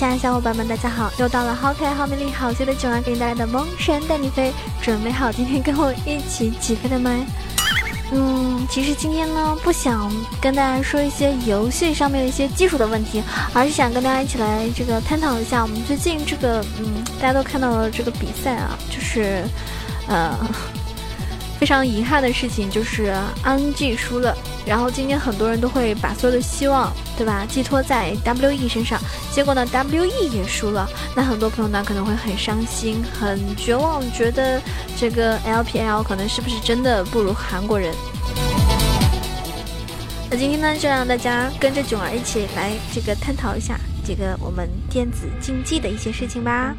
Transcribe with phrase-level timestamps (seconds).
[0.00, 1.12] 亲爱的小伙伴们，大家好！
[1.18, 4.48] 又到了好可爱、好美丽、好秀的九儿给你带来的《萌神带你飞》，
[4.82, 7.10] 准备好今天跟我一起起飞的吗？
[8.10, 10.10] 嗯，其实今天呢，不想
[10.40, 13.22] 跟大家说一些游戏上面的一些技术的问题，
[13.52, 19.44] 而是想跟大家一起来这个探讨一下我们最近这个，嗯，大家都看到了这个比赛啊，就是，
[20.08, 20.34] 呃。
[21.60, 28.98] 非常遗憾的事情就是 RNG 输了，然后今天很多人都会把所有的希望，对吧，寄托在 WE 身上，
[29.30, 34.58] 结果呢，WE 也输了，那很多朋友呢可能会很伤心、很绝望，觉得
[34.96, 37.94] 这个 LPL 可能是不是真的不如韩国人？
[40.30, 46.74] 那今天呢，就让大家跟着囧儿一起来这个探讨一下这个我们电子竞技的一些事情吧。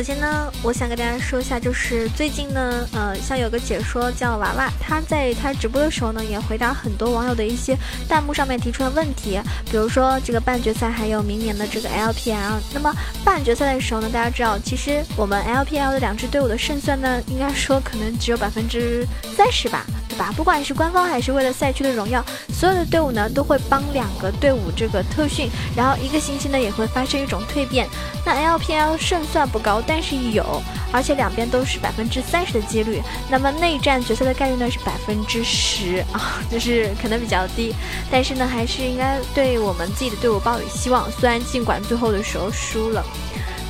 [0.00, 7.76] 首先呢，我想跟大家说一下，就是最近呢，呃，像有个解说叫娃娃，他在他直播的时候呢，也回答很多网友的一些
[8.08, 9.38] 弹幕上面提出的问题，
[9.70, 12.60] 比如说这个半决赛，还有明年的这个 LPL。
[12.72, 12.90] 那么
[13.22, 19.06] 半决赛的时候呢，大家知道，其实我们 LPL 的两支队伍的胜算呢，应该说可能只有百分之
[19.36, 19.84] 三十吧。
[20.20, 22.22] 吧，不管是官方还是为了赛区的荣耀，
[22.52, 27.88] 所有的队伍呢都会帮两个队伍这个特训，然后一个星期呢也会发生一种蜕变。
[28.22, 33.00] 那 LPL 胜算不高，但是有，而且两边都是百分之三十的几率。
[33.30, 37.74] 那么内战决赛的概率呢是百分之十啊， 就是可能比较低，
[38.10, 41.10] 但是呢还是应该对我们自己的队伍抱有希望。
[41.12, 43.02] 虽然尽管最后的时候输了。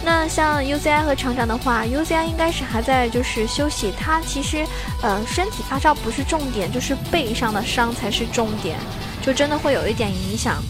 [0.03, 4.65] 那像 UZI 和厂长的话，UZI 应该是还在就是休息，他其实
[5.03, 8.79] 呃身体发烧不是重点，就是背上的伤才是重点，
[9.21, 10.63] 就真的会有一点影响。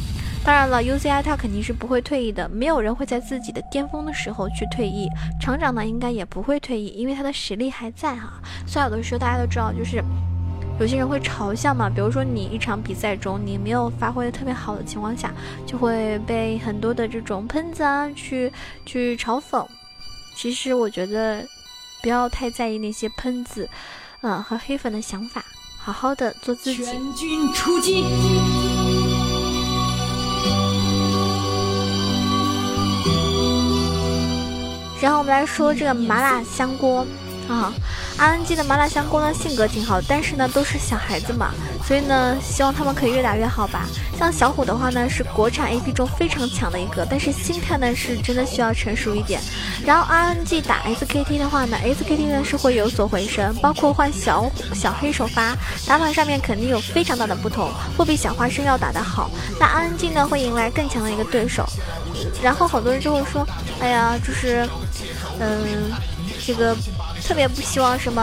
[0.44, 5.08] 当然了，UZI 他肯定是不会退役的，没有人会在自己的巅峰的时候去退役。
[5.41, 8.32] 厂长呢应该也不会退役，因为他的实力还在哈。
[8.66, 10.02] 所以有的时候大家都知道，就是。
[10.80, 15.30] 有些人会嘲笑嘛，比如说你一场比赛中你没有发挥的特别好的情况下，
[15.66, 18.50] 就会被很多的这种喷子啊去
[18.86, 19.66] 去嘲讽。
[20.34, 21.46] 其实我觉得
[22.02, 23.68] 不要太在意那些喷子，
[24.22, 25.44] 嗯和黑粉的想法，
[25.76, 26.82] 好好的做自己。
[26.82, 28.02] 全军出击！
[35.02, 37.06] 然后我们来说这个麻辣香锅。
[37.50, 37.72] 啊
[38.16, 41.53] ，RNG 的麻辣香锅呢，性格挺好，但是呢，都是小孩子嘛，
[41.84, 43.88] 所以呢，希望他们可以越打越好吧。
[44.16, 49.41] 像小虎的话呢，是国产 AP 中非常强的一个，但是心态呢，是真的需要成熟一点。
[49.84, 55.56] 然后 RNG 打 SKT 的话呢，SKT 呢是会有所回升，包括换小小黑首发，
[55.89, 59.28] 打法上面肯定有非常大的不同，会比小花生要打得好。
[59.59, 61.66] 那 RNG 呢，会迎来更强的一个对手。
[62.41, 63.44] 然后很多人就会说，
[63.81, 64.69] 哎呀，就是，
[65.41, 65.91] 嗯，
[66.47, 66.77] 这个。
[67.30, 68.20] 特别不希望什么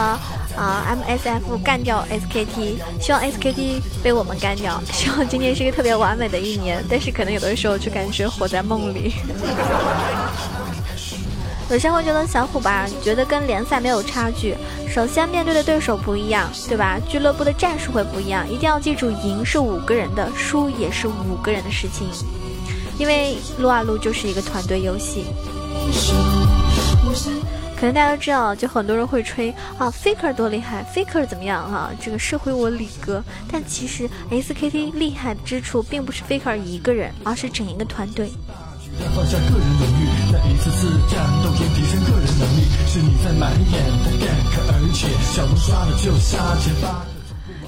[0.58, 4.82] 啊，MSF 干掉 SKT，希望 SKT 被我们干掉。
[4.92, 9.14] 希望今年是一个特别完美的一年，但是可能有的时候就感觉活在梦里。
[11.72, 14.58] 有些会觉得小虎吧，觉得跟联赛没有差距。
[14.90, 17.00] 首先面对的对手不一样，对吧？
[17.08, 18.46] 俱乐部的战术会不一样。
[18.52, 22.10] 一定要记住，赢是五个人的，输也是五个人的事情。
[23.00, 25.28] 因为撸啊撸就是一个团队游戏。
[27.80, 31.92] 可能大家都知道，就很多人会吹啊，Faker 多厉害，Faker 怎么样啊？
[32.02, 38.32] 这个社会我李哥，但其实 SKT 厉害之处并不是 Faker 一个人，而是整一个团队。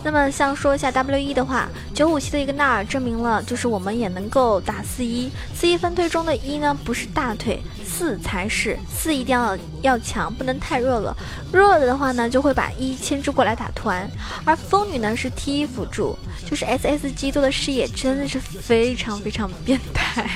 [0.04, 11.16] 那么像说一下 WE 的话，九五七的一个纳尔证明了，就是我们也能够打四一，四一分队中的一呢不是大腿，四才是四一定要要强，不能太弱了，
[11.52, 14.10] 弱的话呢就会把一牵制过来打团，
[14.46, 16.18] 而风女呢是 T 一辅助，
[16.50, 20.30] 就是 SSG 做的视野真的是非常非常变态。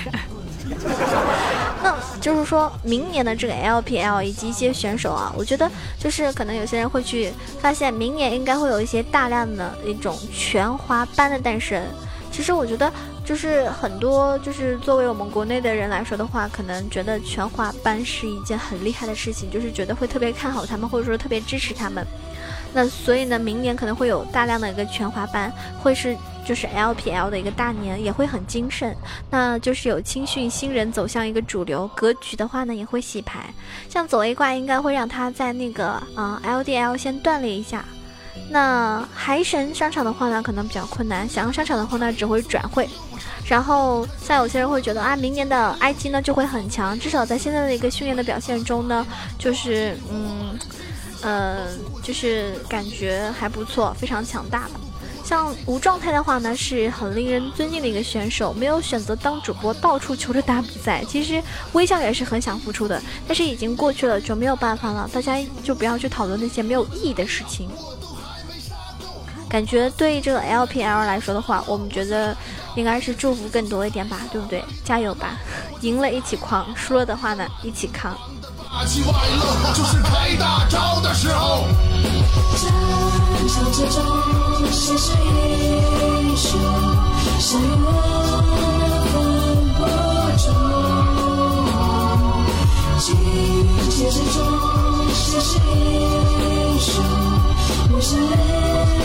[1.83, 5.69] 那就是说明年的这个 LPL 以及一些选手啊，我觉得
[6.00, 11.83] 就是可能有些人会去发现，明年应该会有一些大量的一种全华班的诞生。
[12.31, 12.92] 其实我觉得，
[13.24, 22.04] 就是很多就是作为我们国内的人来说的话，可能觉得全华班是一件很厉害的事情，就是觉得会特别看好他们，或者说特别支持他们。
[22.73, 28.93] 那所以呢，明年可能会有大量的一个全华班，会是就是 LPL 的一个大年，也会很精盛。
[29.29, 33.45] 那就是有青训新人走向一个主流格局的话呢，也会洗牌。
[33.87, 37.85] 像走 A 挂应该会让他在那个啊 LDL 先锻炼一下。
[38.49, 41.29] 那海神上场的话呢，可能比较困难。
[41.29, 42.89] 想要上场的话呢，只会转会。
[43.45, 49.05] 然后像有些人会觉得啊，明年的 IG 呢就会很强，至少在现在的一个训练的表现中呢，
[49.37, 50.57] 就是嗯，
[51.23, 51.67] 呃，
[52.03, 54.71] 就是感觉还不错，非常强大的。
[55.23, 61.01] 像无状态的话呢，是很令人尊敬的一个选手，没有选择当主播，到处求着打比赛。
[61.07, 61.41] 其实
[61.71, 65.09] 微笑也是很想付出的，但是已经过去了，就没有办法了。
[65.13, 67.69] 大家就不要去讨论那些没有意义的事情。
[69.47, 72.35] 感觉对这个 LPL 来说的话，我们觉得
[72.75, 74.61] 应该是祝福更多一点吧，对不对？
[74.83, 75.37] 加油吧，
[75.79, 78.17] 赢了一起狂，输了的话呢一起扛。
[78.85, 81.65] 气外露，就是开大招的时候。
[82.56, 82.71] 战
[83.47, 83.95] 场之中，
[84.71, 86.59] 谁是英雄？
[87.39, 87.77] 谁能
[89.06, 89.13] 分
[89.77, 89.81] 伯
[90.38, 90.45] 仲？
[93.00, 93.06] 荆
[93.89, 94.35] 棘之中，
[95.13, 95.71] 谁是英
[96.80, 96.91] 雄？
[97.91, 98.31] 我是烈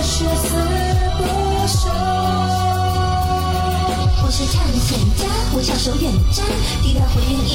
[0.03, 0.47] 血死
[1.19, 1.21] 不
[1.67, 1.79] 休。
[4.21, 5.21] 我是探险家，
[5.53, 6.03] 我唱首远
[6.33, 6.45] 征，
[6.83, 7.51] 抵达回音一。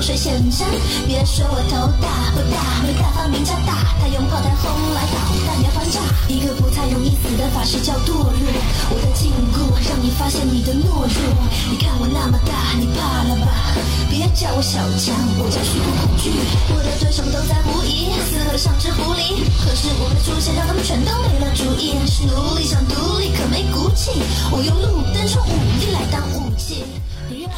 [0.00, 0.66] 水显山。
[1.06, 6.00] 别说我头大不大，没大发明家大，他用炮弹轰来导弹连环炸。
[6.28, 8.32] 一个不太容易死的法师叫堕落，
[8.90, 11.20] 我的禁锢让你发现你的懦弱。
[11.70, 13.46] 你看我那么大，你怕了吧？
[14.08, 16.30] 别叫我小强，我叫虚空恐惧。
[16.72, 19.42] 我的对手都在狐疑，四合像只狐狸。
[19.62, 21.94] 可是我的出现让他们全都没了主意。
[22.06, 24.10] 是奴隶想独立，可没骨气。
[24.50, 26.84] 我用路灯冲武力来当武器。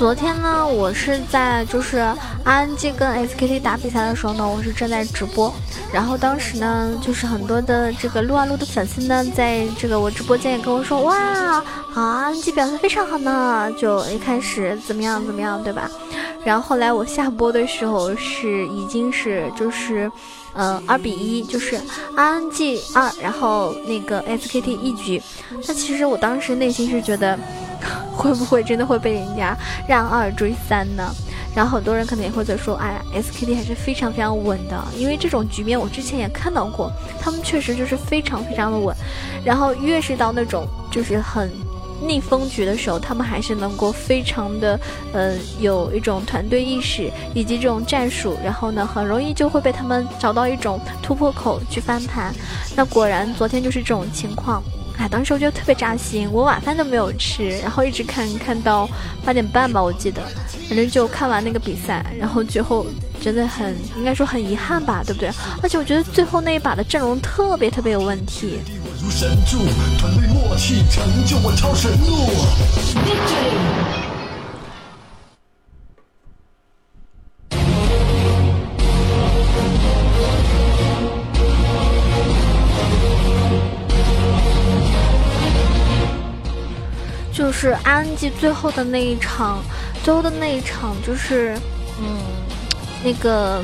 [0.02, 2.04] 昨天呢，我是在就是
[2.44, 5.54] RNG 跟 SKT 打比赛的时候呢，我是正在直播。
[5.93, 11.62] 然后当时呢，就是很多的这个撸啊撸的粉丝呢，在这个我直播间也跟我说，哇
[11.94, 13.72] ，RNG 表现非常好呢。
[13.78, 15.88] 就一开始怎么样怎么样，对吧？
[16.44, 20.10] 然后后来我下播的时候是已经是就是，
[20.52, 21.81] 呃，二比一，就是
[22.16, 25.22] RNG 二，然后那个 SKT 一局。
[25.69, 27.38] 那其实我当时内心是觉得。
[28.14, 29.56] 会不会真的会被人家
[29.87, 31.12] 让二追三呢？
[31.55, 36.90] 然后很多人可能也会在说，哎呀，SKT 还是非常非常稳的，因为这种局面我之前也看到过，
[37.20, 38.96] 他们确实就是非常非常的稳。
[39.44, 41.50] 然后越是到那种就是很
[42.06, 44.81] 逆风局的时候，他们还是能够非常的，
[45.12, 52.34] 呃，有一种团队意识以及这种战术，然后呢，很容易就会被他们找到一种突破口去翻盘。
[52.75, 54.62] 那果然昨天就是这种情况。
[54.99, 58.89] 哎，当时我觉得特别扎心，我晚饭都没有吃，然后一直看看到
[59.25, 60.23] 八点半吧，我记得，
[60.69, 62.87] 反正就看完那个比赛，然后最后
[63.21, 65.31] 真的很应该说很遗憾吧，对不对？
[65.62, 68.59] 而且我觉得最后那一把的阵容特别特别有问题。
[69.03, 69.59] 就
[87.43, 89.58] 就是 RNG 最后的那一场，
[90.05, 91.56] 最后的那一场就是，
[91.99, 92.20] 嗯，
[93.03, 93.61] 那个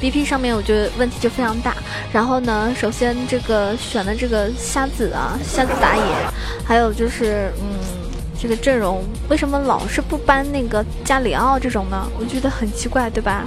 [0.00, 1.76] BP 上面我觉得问题就非常大。
[2.10, 6.02] 然后呢，首先这个选的这个瞎子啊，瞎子打野，
[6.64, 7.78] 还有就是，嗯，
[8.40, 12.08] 这个阵容为什么老是不搬那个加里奥这种呢？
[12.18, 13.46] 我觉得很奇怪，对吧？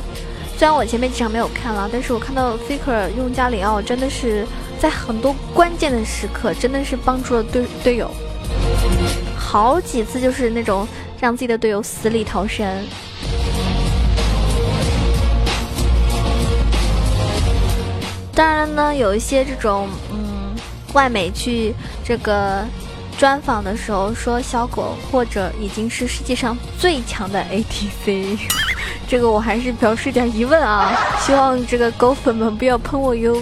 [0.56, 4.46] 虽然我前面几场没有看了，但是我看到 Faker 用加里奥真的是
[4.80, 8.12] 在很多关键的时刻，真的是帮助了队队友。
[9.54, 10.88] 好几次就是那种
[11.22, 12.68] 让自己的队友死里逃生。
[18.34, 20.56] 当然呢，有一些这种嗯
[20.94, 22.66] 外媒去这个
[23.16, 28.40] 专访的时候说小狗或者已经是世界上最强的 ATC，
[29.08, 33.40] 这个我还是表示点疑问啊，希望这个狗粉们不要喷我哟。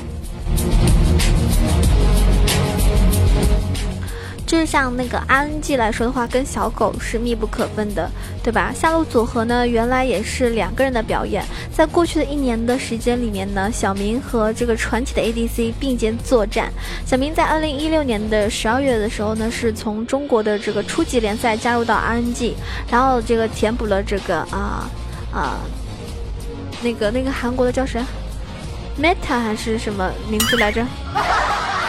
[4.51, 8.11] 就是像那个 RNG 来说的话，跟小狗是密不可分的，
[8.43, 8.73] 对吧？
[8.75, 11.41] 下路组合呢，原来也是两个人的表演。
[11.73, 16.69] 在过去的一年的时间里面呢，小明和这个传奇的 ADC 并肩作战。
[17.05, 22.51] 小明在二零一六年的十二月的时候呢，是从中国的这个初级联赛加入到 RNG，
[22.91, 24.83] 然后这个填补了这个啊
[25.31, 25.61] 啊
[26.83, 28.03] 那个那个韩国的叫谁
[29.01, 30.85] ？Meta 还是什么名字来着？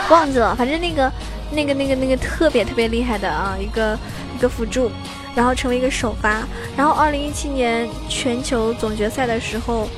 [0.09, 1.11] 忘记了，反正那个。
[1.53, 3.99] 那个、那个、那个特别特别厉害的啊，一个
[4.37, 4.91] 一个辅助，
[5.35, 6.43] 然后成为一个首发。
[6.77, 9.89] 然后二零一七年全球总决赛的时候，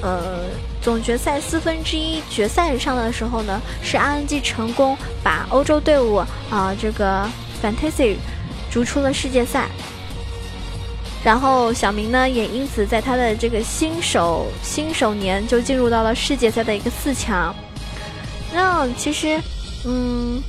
[0.00, 0.44] 呃
[0.80, 6.16] 总决赛四分之一决赛上的时候呢，是 RNG 成功把欧洲队伍
[6.50, 7.28] 啊这个
[7.62, 8.16] Fantasy
[8.70, 9.68] 逐出了世界赛。
[11.24, 17.54] 然后小明呢，也因此在他的这个新手新手年就进入到了世界赛的一个四强。
[18.52, 19.40] 那其实，
[19.86, 20.42] 嗯，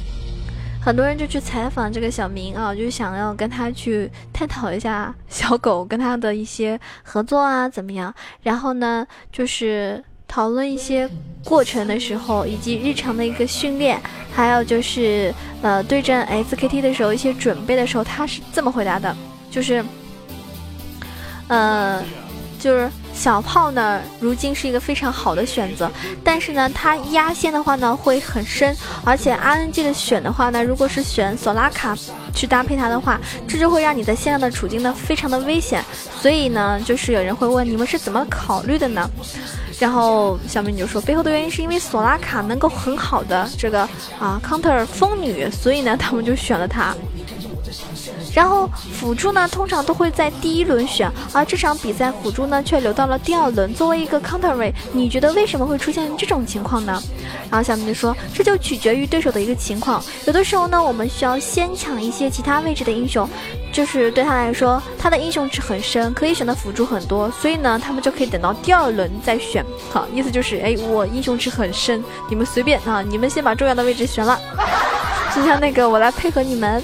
[0.86, 8.14] 很多人就去采访这个小明啊，就想要跟他去探讨一下 小狗跟他的一些合作啊怎么样。
[8.44, 11.10] 然后呢，就是讨论一些
[11.44, 14.00] 过程的时候，以及日常的一个训练，
[14.32, 19.18] 还有就是呃对阵 SKT 的时候一些准备的时候，他是这么回答的，
[19.50, 19.84] 就是。
[21.48, 22.04] 呃，
[22.66, 25.88] 就是小炮呢，如今是一个非常好的选择，
[26.24, 31.96] 但是呢，它压线的话呢会很深，而且 RNG 的选的话呢，如果是选索拉卡
[32.34, 35.86] 去搭配它的话，这就会让你在线上的处境呢非常的危险，
[36.20, 39.08] 所以呢，就是有人会问你们是怎么考虑的呢？
[39.80, 43.82] 然后小美女就说，背后的原因是因为索拉卡能够很好的这个
[44.18, 46.96] 啊 counter 风女，所以呢，他们就选了她。
[48.36, 57.02] 然后辅助呢，通常都会在第一轮选，而这场比赛辅助呢却留到了第二轮，作为一个 counter 位，你觉得为什么会出现这种情况呢？
[57.50, 63.26] 然后小明就说，这就取决于对手的一个情况，有的时候呢，我们需要先抢一些其他位置的英雄，
[63.72, 69.66] 就是对他来说，他的英雄池很深，可以选的辅助很多，所以呢，他们就可以等到第二轮再选。
[69.90, 74.38] 好，意思就是，哎，我英雄池很深，你们随便啊，你们先把重要的位置选了，
[75.34, 76.84] 就像那个我来配合你们。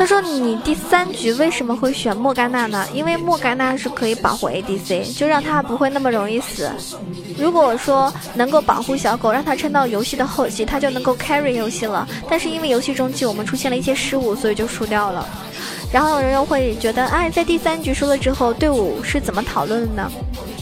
[0.00, 2.86] 他说：“你第三局为什么会选莫甘娜呢？
[2.94, 6.70] 因为莫甘娜是可以保护 ADC，就让他不会那么容易死。
[7.36, 12.08] 如果说能够保护小狗，让他撑到游戏的后期，他就能够 carry 游戏了。
[12.30, 15.28] 但是因为游戏中期我们出现了一些失误，所以就输掉了。”
[15.92, 20.10] 然后有人又会觉得，哎，在第三局输了之后，队伍是怎么讨论的呢？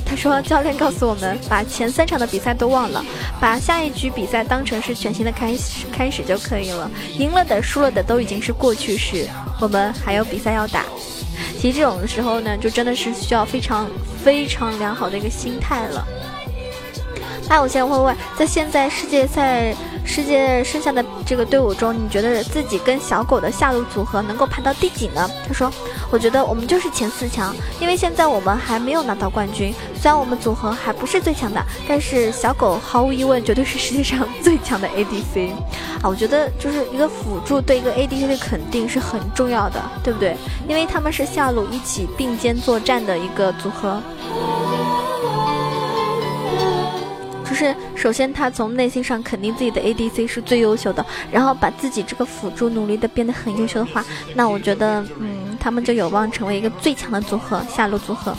[0.08, 3.04] 他说，教练告诉我们，把前三场的比赛都忘了，
[3.38, 6.90] 把下一局比赛当成是全新的开始开始就可以了。
[7.18, 9.28] 赢了的、输了的都已经是过去式，
[9.60, 10.86] 我们还有比赛要打。
[11.58, 13.86] 其实这种时候呢，就真的是需要非常
[14.24, 16.06] 非常良好的一个心态了。
[17.48, 19.74] 那我先问问，在现在世界赛。
[20.04, 25.28] 世界剩下的这个队伍中，你觉得自己跟小狗的下路组合能够排到第几呢？
[25.46, 25.70] 他说
[26.10, 29.70] ：“我觉得我们就是前四强，因为现在我们还没有拿到冠军。
[29.94, 35.50] 虽然我们组合还不是最强的，但是小狗毫无疑问绝对是世界上 最强的 ADC
[36.00, 36.08] 啊！
[36.08, 40.34] 我觉得就是一个辅助对一个 ADC 的肯定是很重要的，对不对？
[40.66, 44.02] 因为他们是下路一起并肩作战的一个组合。”
[47.58, 58.32] 是，首先他从内心上肯定自己的 ADC 是最优秀的，然后把自己这个辅助努力的变得很优秀的话，那我觉得，嗯，他们就有望成为一个最强的组合，下路组合。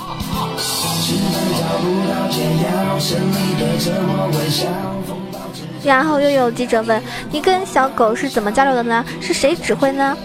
[5.83, 9.03] 然后又有记者问：“你跟小狗是怎么交流的呢？
[9.21, 10.17] 是谁指挥呢？”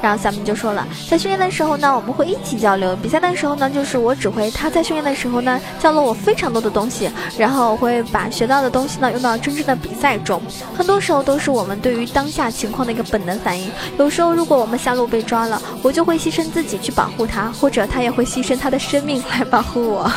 [0.00, 4.68] 然后小明就说了：“在训练的时候呢，我们会一起交流；比赛的时候呢，就是我指挥他。
[4.68, 10.40] 在训练的时候呢，教了我非常多的东西，然后我会把学到的东西呢用到真正的比赛中。
[10.76, 13.70] 很多时候都是我们对于当下情况的一个本能反应。
[13.98, 20.10] 有时候如果我们下路被抓了，我就会牺牲自己去保护他，或者他也会牺牲他的生命来保护我。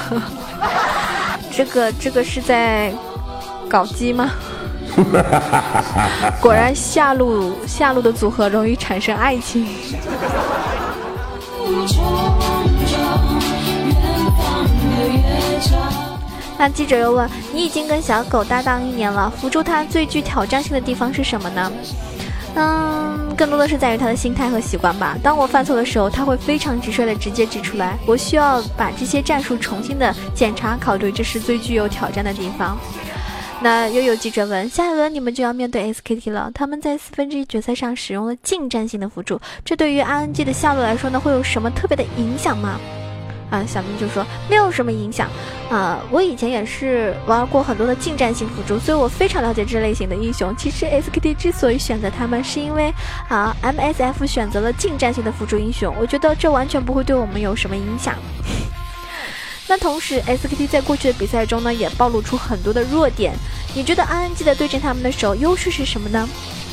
[1.52, 2.92] 这个这个是在
[3.70, 4.32] 搞基吗？”
[6.42, 9.68] 果然下路下路的组合容易产生爱情。
[16.58, 21.72] 那记者又问：“你已经跟小狗搭档一年了，辅助它最具挑战性的地方是什么呢？”
[22.60, 25.16] 嗯，更多的是在于他的心态和习惯吧。
[25.22, 32.76] 当我犯错的时候，他会非常直率的直接指出来，我需要把这些战术重新的检查考虑，这是最具有挑战的地方。
[33.60, 42.80] 那又有记者问：下一轮你们就要面对 SKT 了，他们在四分之一决赛上使用了近战性的辅助，这对于 RNG 的下路来说呢，会有什么特别的影响吗？
[43.50, 45.30] 啊，小明就说没有什么影响。
[45.70, 50.56] 啊，我以前也是玩过很多的近战性辅助，所以我非常了解这类型的英雄。
[50.56, 52.94] 其实 SKT 之所以选择他们，是因为
[53.28, 58.16] 啊，MSF 选择了近战性的辅助英雄，我觉得这完全不会对我们有什么影响。
[59.70, 63.34] 那同时，SKT 在过去的比赛中呢，也暴露出很多的弱点。
[63.76, 66.28] 你觉得 RNG 在对阵他们的时候，优势是什么呢？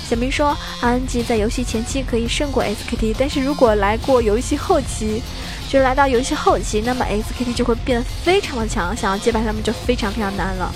[0.09, 5.23] 小明说，RNG 在游戏前期可以胜过 SKT，但是如果来过游戏后期，
[5.69, 10.73] 就是来到游戏后期，那么 SKT 就会变得非常的强，想要击败他们就非常非常难了。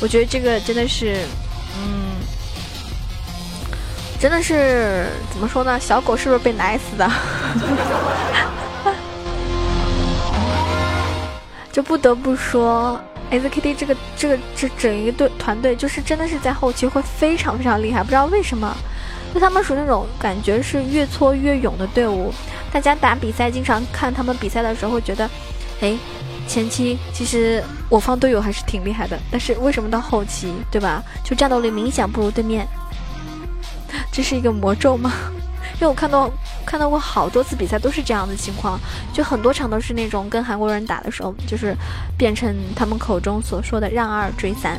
[0.00, 1.26] 我觉得这个真的是，
[1.76, 2.16] 嗯，
[4.18, 5.78] 真的是怎么说呢？
[5.78, 7.10] 小狗是不是被奶死的？
[11.72, 13.00] 就不得不说
[13.30, 18.76] ，SKT 这个这个这整一个队团队，就是真的是在后期会非常非常厉害，不知道为什么。
[19.32, 22.32] 就他们属于那种感觉是越挫越勇的队伍。
[22.72, 25.30] 大家打比赛，经常看他们比赛的时候，会觉得，
[25.80, 25.96] 哎，
[26.48, 31.00] 前期其实我方队友还是挺厉害的，但是为什么到后期，对吧？
[31.22, 32.66] 就战斗力明显不如对面，
[34.10, 35.12] 这是一个魔咒吗？
[35.80, 36.30] 因为我看到
[36.66, 38.78] 看到过好多次比赛都是这样的情况，
[39.14, 41.74] 就很多场都是那种跟韩国人打的时候，就是
[42.18, 44.78] 变成他们口中所说的让二追三。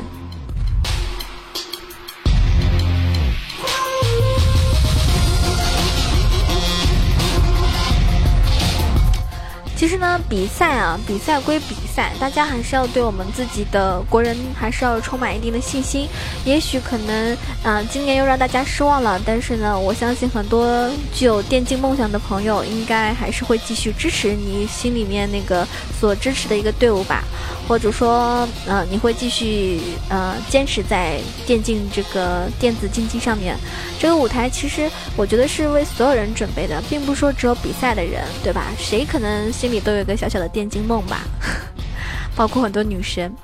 [9.82, 16.06] 其实呢，比赛啊，比赛归比赛，大家还是要对我们自己的国人还是要充满一定的信心。
[16.44, 25.66] 也许可能啊，今年又让大家失望了，但是呢，我相信很多具有电竞梦想的朋友，应该还是会继续支持你心里面那个
[25.98, 27.24] 所支持的一个队伍吧。
[27.66, 33.56] 或者说，呃，你会继续呃坚持在电竞这个电子竞技上面，
[33.98, 38.66] 这个舞台其实我觉得是为所有人准备的，并不是说只有比赛的人，对吧？
[38.78, 41.22] 谁可能心里都有一个小小的电竞梦吧，
[42.36, 43.34] 包括很多女生。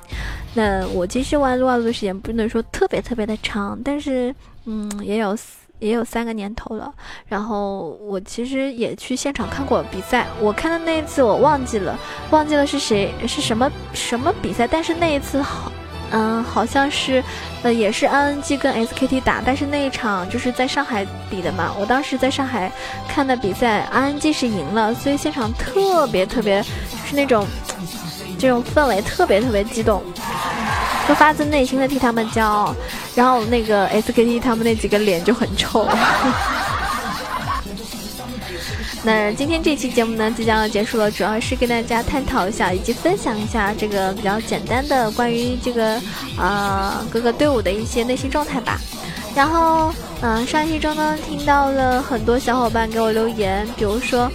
[0.53, 4.33] 那我其实玩撸啊撸的时间不能说特别特别的长，但是
[4.65, 5.35] 嗯，也有。
[5.79, 6.93] 也有三个年头了，
[7.25, 10.27] 然后我其实也去现场看过比赛。
[10.41, 11.97] 我看的那一次我忘记了，
[12.31, 14.67] 忘记了是谁是什么什么比赛。
[14.67, 15.71] 但是那一次好，
[16.11, 17.23] 嗯，好像是，
[17.63, 21.71] 呃，也是 ING 跟 SKT 打，但是那一场就是在上海比的嘛。
[21.79, 22.71] 我当时在上海
[23.07, 27.45] 看的比赛，ING 是赢了，所以现场特别特别，就是那种
[28.37, 30.03] 这种氛围特别特别激动。
[31.07, 32.75] 就发自内心的替他们骄傲，
[33.15, 35.87] 然后那个 SKT 他们那几个脸就很臭。
[39.03, 46.01] 那今天这期节目呢，即将要结束了，主要是跟大家探讨一下以及分享一下这个比较简单的关于这个
[46.37, 48.79] 啊各个队伍的一些内心状态吧。
[49.35, 54.29] 然后，嗯，上一期中呢，听到了很多小伙伴给我留言，比如说，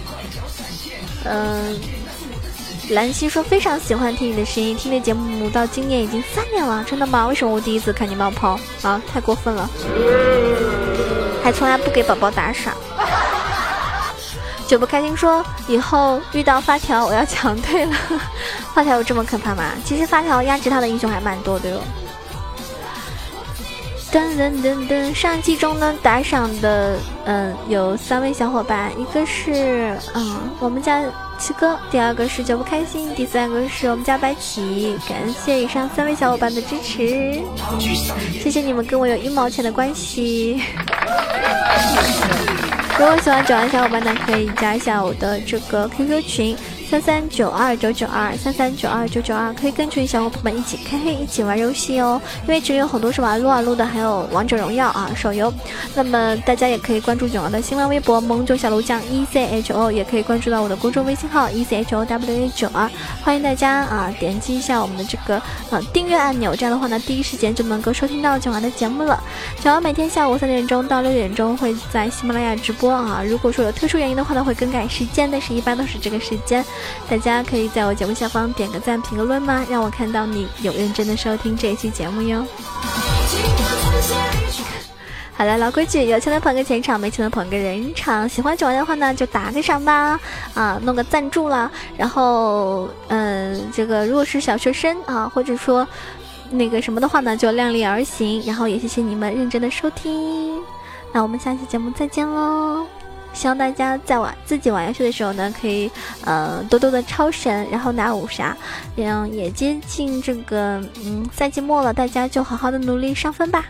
[1.25, 1.79] 嗯。
[2.91, 7.25] 兰溪说非常喜欢听你的声音，听的节目到今年已经三年了，真的吗？
[7.25, 9.01] 为什么我第一次看你冒泡啊？
[9.11, 9.67] 太过分了，
[11.43, 12.75] 还从来不给宝宝打赏。
[14.67, 17.95] 九不开心说以后遇到发条我要强退了，
[18.73, 19.71] 发条有这么可怕吗？
[19.85, 21.81] 其实发条压制他的英雄还蛮多的哟。
[24.11, 31.01] 噔噔噔噔，上期中呢打赏的嗯有三位小伙伴，一个是嗯我们家。
[31.37, 37.41] 七哥，第二个是九不开心，第三个是我们家白起，感谢以上三位小伙伴的支持，
[38.41, 40.61] 谢谢你们跟我有一毛钱的关系。
[42.97, 46.55] 如果喜欢九安小伙伴呢，可以加一下我的这个 QQ 群。
[46.95, 52.21] 三三九二九九二三三九二九九二，可以跟群小伙伴们一起开黑，一起玩游戏哦。
[52.43, 55.53] 因为群里有很多是玩撸啊撸的，还有王者荣耀啊手游。
[55.93, 62.89] 那么大家也可以关注囧儿的新浪微博萌九小鹿酱 E C H O，也可以关注到我的公众微信号 E C H O W A 九二。
[63.21, 69.21] 欢迎大家啊，点击一下我们的这个呃订阅按钮，这样的话呢，第一时间就能够收听到囧儿的节目了。
[69.59, 73.21] 囧儿每天下午三点钟到六点钟会在喜马拉雅直播啊。
[73.27, 76.63] 如果说有特殊原因的话呢，会更改时间，但是一般都是这个时间。
[77.09, 79.65] 大家可以在我节目下方点个赞、评个论吗？
[79.69, 82.45] 让我看到你有认真的收听这一期节目哟。
[85.37, 88.27] 好了，老规矩，有钱的捧个钱场，没钱的捧个人场。
[88.27, 90.17] 喜欢九儿的话呢，就打个赏吧，
[90.53, 91.69] 啊，弄个赞助啦。
[91.97, 95.85] 然后，嗯，这个如果是小学生啊，或者说
[96.49, 98.41] 那个什么的话呢，就量力而行。
[98.45, 100.57] 然后也谢谢你们认真的收听，
[101.11, 102.87] 那我们下期节目再见喽。
[103.35, 105.91] 希望大家在玩自己玩游戏的时候呢，可以
[106.23, 108.55] 呃多多的超神，然后拿五杀，
[108.95, 113.65] 嗯，也接近这个嗯赛季末了，大家就好好的努力上分吧。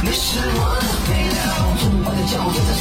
[0.00, 0.64] 你是我
[2.54, 2.78] 的